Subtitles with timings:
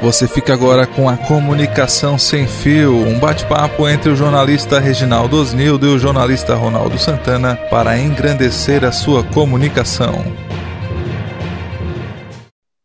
[0.00, 5.86] Você fica agora com a Comunicação Sem Fio, um bate-papo entre o jornalista Reginaldo Osnildo
[5.86, 10.12] e o jornalista Ronaldo Santana para engrandecer a sua comunicação.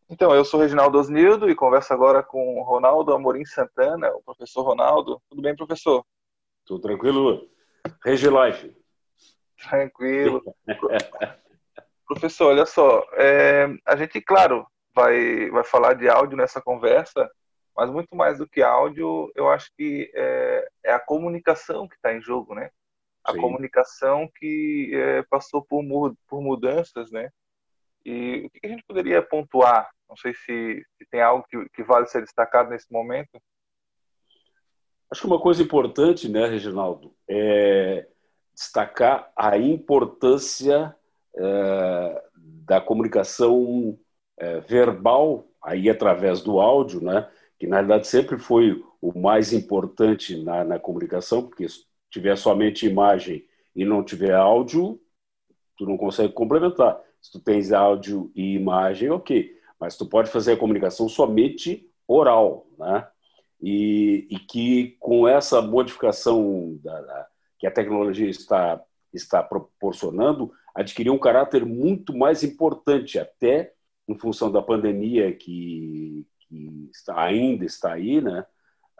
[0.09, 4.63] Então, eu sou Reginaldo Osnildo e converso agora com o Ronaldo Amorim Santana, o professor
[4.63, 5.21] Ronaldo.
[5.29, 6.03] Tudo bem, professor?
[6.65, 7.47] Tudo tranquilo?
[8.03, 8.75] Regi Life.
[9.69, 10.41] Tranquilo.
[12.07, 17.29] professor, olha só, é, a gente, claro, vai, vai falar de áudio nessa conversa,
[17.75, 22.13] mas muito mais do que áudio, eu acho que é, é a comunicação que está
[22.13, 22.69] em jogo, né?
[23.23, 23.39] A Sim.
[23.39, 25.83] comunicação que é, passou por,
[26.27, 27.29] por mudanças, né?
[28.05, 29.89] E o que a gente poderia pontuar?
[30.07, 33.41] Não sei se, se tem algo que, que, vale ser destacado nesse momento.
[35.09, 38.07] Acho que uma coisa importante, né, Reginaldo, é
[38.53, 40.95] destacar a importância
[41.35, 43.97] é, da comunicação
[44.43, 47.29] é, verbal, aí através do áudio, né?
[47.57, 52.85] que na realidade sempre foi o mais importante na, na comunicação, porque se tiver somente
[52.85, 54.99] imagem e não tiver áudio,
[55.77, 56.99] tu não consegue complementar.
[57.21, 62.67] Se tu tens áudio e imagem, ok, mas tu pode fazer a comunicação somente oral,
[62.77, 63.07] né?
[63.61, 68.81] E, e que com essa modificação da, da, que a tecnologia está,
[69.13, 73.73] está proporcionando, adquiriu um caráter muito mais importante até
[74.07, 78.45] em função da pandemia que, que está, ainda está aí, né,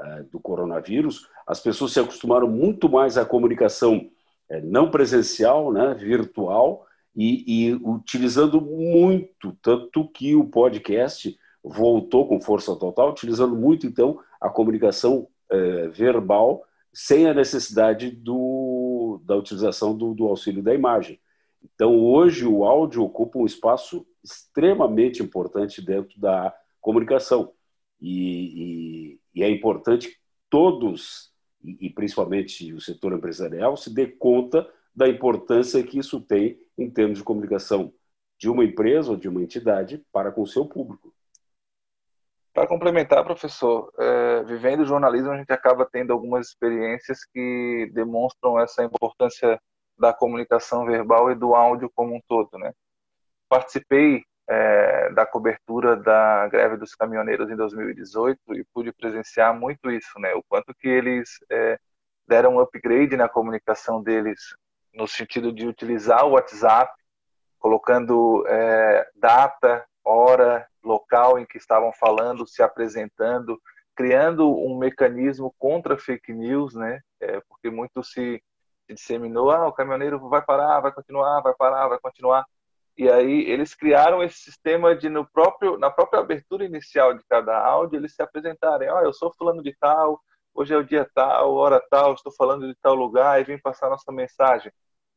[0.01, 4.09] é, do coronavírus, as pessoas se acostumaram muito mais à comunicação
[4.49, 12.41] é, não presencial, né, virtual, e, e utilizando muito, tanto que o podcast voltou com
[12.41, 19.95] força total, utilizando muito, então, a comunicação é, verbal sem a necessidade do, da utilização
[19.97, 21.19] do, do auxílio da imagem.
[21.63, 27.53] Então, hoje, o áudio ocupa um espaço extremamente importante dentro da comunicação.
[27.99, 30.17] E, e, e é importante que
[30.49, 31.31] todos,
[31.63, 36.89] e, e principalmente o setor empresarial, se dê conta da importância que isso tem em
[36.89, 37.93] termos de comunicação
[38.37, 41.13] de uma empresa ou de uma entidade para com o seu público.
[42.53, 48.83] Para complementar, professor, é, vivendo jornalismo, a gente acaba tendo algumas experiências que demonstram essa
[48.83, 49.59] importância
[49.97, 52.71] da comunicação verbal e do áudio como um todo, né?
[53.53, 60.17] Participei é, da cobertura da greve dos caminhoneiros em 2018 e pude presenciar muito isso,
[60.17, 60.33] né?
[60.33, 61.77] O quanto que eles é,
[62.27, 64.39] deram um upgrade na comunicação deles
[64.91, 66.91] no sentido de utilizar o WhatsApp,
[67.59, 73.61] colocando é, data, hora, local em que estavam falando, se apresentando,
[73.95, 77.01] criando um mecanismo contra fake news, né?
[77.21, 78.41] É, porque muito se
[78.87, 82.43] se disseminou, ah, o caminhoneiro vai parar, vai continuar, vai parar, vai continuar.
[82.97, 87.57] E aí eles criaram esse sistema de no próprio na própria abertura inicial de cada
[87.57, 90.21] áudio eles se apresentarem, ó, oh, eu sou fulano de tal,
[90.53, 93.89] hoje é o dia tal, hora tal, estou falando de tal lugar e vim passar
[93.89, 94.71] nossa mensagem.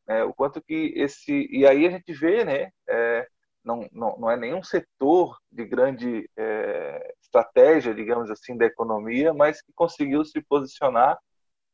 [0.07, 2.71] É, o quanto que esse e aí a gente vê, né?
[2.89, 3.27] É,
[3.63, 9.61] não, não, não é nenhum setor de grande é, estratégia, digamos assim, da economia, mas
[9.61, 11.19] que conseguiu se posicionar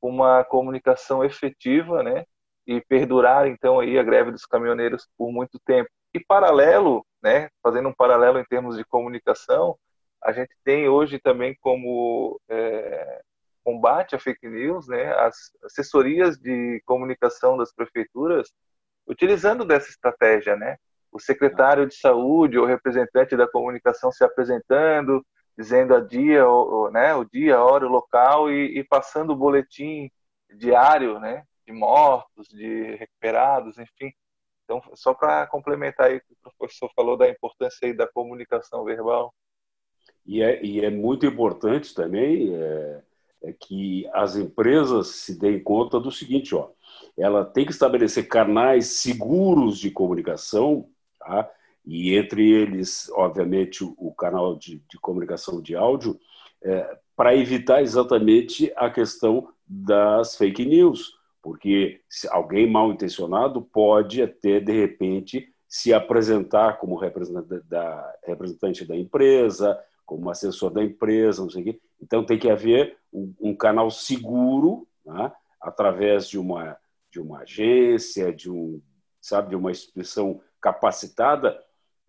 [0.02, 2.26] uma comunicação efetiva, né?
[2.66, 5.90] E perdurar então aí a greve dos caminhoneiros por muito tempo.
[6.14, 7.50] E paralelo, né?
[7.62, 9.78] Fazendo um paralelo em termos de comunicação,
[10.24, 13.22] a gente tem hoje também como é,
[13.64, 15.14] combate à fake news, né?
[15.16, 18.52] As assessorias de comunicação das prefeituras
[19.08, 20.78] utilizando dessa estratégia, né?
[21.12, 25.24] O secretário de saúde ou representante da comunicação se apresentando,
[25.58, 29.36] dizendo a dia, o, né, o dia, a hora, o local e, e, passando o
[29.36, 30.10] boletim
[30.56, 34.12] diário, né, de mortos, de recuperados, enfim.
[34.64, 38.84] Então, só para complementar aí o que o professor falou da importância aí da comunicação
[38.84, 39.34] verbal.
[40.26, 43.02] E é, e é muito importante também é,
[43.44, 46.70] é que as empresas se deem conta do seguinte, ó,
[47.18, 51.50] ela tem que estabelecer canais seguros de comunicação, tá?
[51.86, 56.18] e entre eles, obviamente, o, canal de, de, comunicação de áudio,
[56.62, 61.14] é, para evitar exatamente a questão das fake news,
[61.44, 62.00] porque
[62.32, 70.72] alguém mal intencionado pode até, de repente, se apresentar como representante da, empresa, como assessor
[70.72, 71.82] da empresa, não sei o quê.
[72.02, 76.78] Então, tem que haver um, um canal seguro, né, através de uma,
[77.12, 78.82] de uma agência, de, um,
[79.20, 81.62] sabe, de uma instituição capacitada,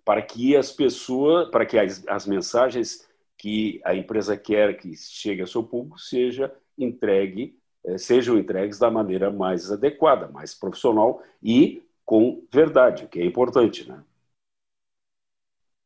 [0.04, 5.40] para que as pessoas, para que as, as mensagens que a empresa quer que chegue
[5.40, 7.58] ao seu público seja entregue,
[7.98, 13.88] sejam entregues da maneira mais adequada, mais profissional e com verdade, o que é importante,
[13.88, 14.02] né?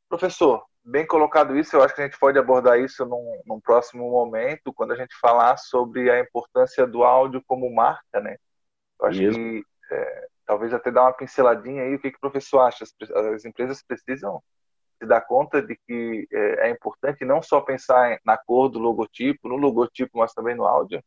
[0.08, 4.10] Professor, bem colocado isso, eu acho que a gente pode abordar isso num, num, próximo
[4.10, 8.36] momento, quando a gente falar sobre a importância do áudio como marca, né?
[9.00, 9.62] Eu acho que
[9.92, 12.84] é, talvez até dar uma pinceladinha aí, o que, que o professor acha?
[12.84, 14.42] As, as empresas precisam
[14.98, 19.48] se dar conta de que é, é, importante não só pensar na cor do logotipo,
[19.48, 21.02] no logotipo, mas também no áudio?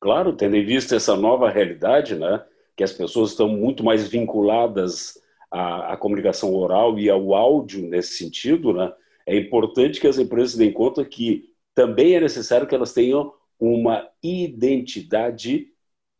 [0.00, 2.44] Claro, tendo em vista essa nova realidade, né,
[2.76, 8.14] que as pessoas estão muito mais vinculadas à, à comunicação oral e ao áudio nesse
[8.14, 8.92] sentido, né,
[9.26, 14.08] é importante que as empresas deem conta que também é necessário que elas tenham uma
[14.22, 15.68] identidade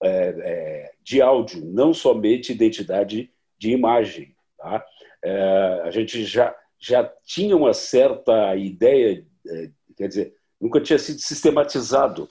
[0.02, 4.34] é, é, de áudio, não somente identidade de imagem.
[4.56, 4.84] Tá?
[5.24, 11.20] É, a gente já, já tinha uma certa ideia, é, quer dizer, nunca tinha sido
[11.20, 12.28] sistematizado,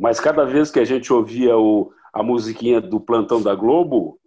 [0.00, 4.18] mas cada vez que a gente ouvia o, a musiquinha do plantão da Globo,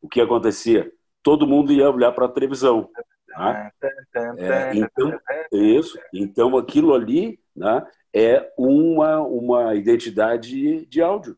[0.00, 0.90] o que acontecia?
[1.22, 2.88] Todo mundo ia olhar para a televisão.
[3.28, 3.70] Tá?
[4.38, 5.20] É, então,
[5.52, 11.36] isso, então aquilo ali né, é uma, uma identidade de áudio.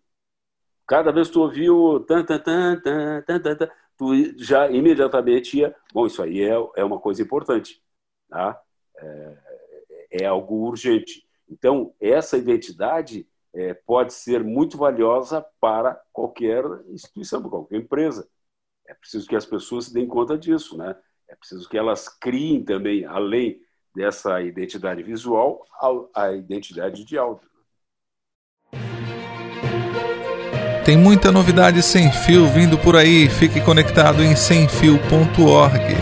[0.87, 4.71] Cada vez que tu ouvia o tan, tan, tan, tan, tan, tan, tan, tu já
[4.71, 7.83] imediatamente ia, bom, isso aí é, é uma coisa importante,
[8.29, 8.61] tá?
[8.97, 11.27] é, é algo urgente.
[11.49, 18.29] Então, essa identidade é, pode ser muito valiosa para qualquer instituição, para qualquer empresa.
[18.87, 20.97] É preciso que as pessoas se deem conta disso, né?
[21.29, 23.61] É preciso que elas criem também, além
[23.95, 25.65] dessa identidade visual,
[26.15, 27.49] a, identidade de áudio.
[30.85, 33.29] Tem muita novidade sem fio vindo por aí.
[33.29, 36.00] Fique conectado em semfio.org.